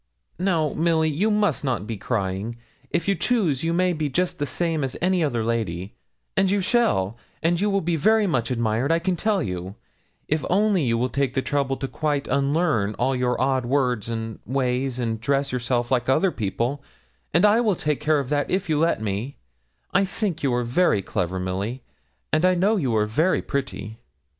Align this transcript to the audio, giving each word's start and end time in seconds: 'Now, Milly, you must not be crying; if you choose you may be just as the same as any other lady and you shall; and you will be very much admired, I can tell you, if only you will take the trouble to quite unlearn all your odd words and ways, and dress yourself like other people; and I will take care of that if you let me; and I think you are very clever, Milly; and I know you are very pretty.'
'Now, 0.39 0.69
Milly, 0.69 1.11
you 1.11 1.29
must 1.29 1.63
not 1.63 1.85
be 1.85 1.95
crying; 1.95 2.57
if 2.89 3.07
you 3.07 3.13
choose 3.13 3.63
you 3.63 3.71
may 3.71 3.93
be 3.93 4.09
just 4.09 4.33
as 4.37 4.37
the 4.39 4.45
same 4.47 4.83
as 4.83 4.97
any 4.99 5.23
other 5.23 5.43
lady 5.43 5.93
and 6.35 6.49
you 6.49 6.59
shall; 6.59 7.17
and 7.43 7.61
you 7.61 7.69
will 7.69 7.81
be 7.81 7.95
very 7.97 8.25
much 8.25 8.49
admired, 8.49 8.91
I 8.91 8.97
can 8.97 9.15
tell 9.15 9.43
you, 9.43 9.75
if 10.27 10.43
only 10.49 10.81
you 10.83 10.97
will 10.97 11.07
take 11.09 11.35
the 11.35 11.43
trouble 11.43 11.77
to 11.77 11.87
quite 11.87 12.27
unlearn 12.27 12.95
all 12.95 13.15
your 13.15 13.39
odd 13.39 13.63
words 13.63 14.09
and 14.09 14.39
ways, 14.43 14.97
and 14.97 15.21
dress 15.21 15.51
yourself 15.51 15.91
like 15.91 16.09
other 16.09 16.31
people; 16.31 16.81
and 17.31 17.45
I 17.45 17.61
will 17.61 17.75
take 17.75 17.99
care 17.99 18.17
of 18.17 18.29
that 18.29 18.49
if 18.49 18.69
you 18.69 18.79
let 18.79 19.03
me; 19.03 19.37
and 19.93 20.01
I 20.01 20.05
think 20.05 20.41
you 20.41 20.51
are 20.55 20.63
very 20.63 21.03
clever, 21.03 21.39
Milly; 21.39 21.83
and 22.33 22.43
I 22.43 22.55
know 22.55 22.75
you 22.75 22.95
are 22.95 23.05
very 23.05 23.43
pretty.' 23.43 23.99